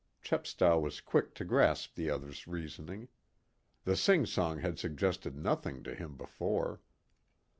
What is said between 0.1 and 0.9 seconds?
Chepstow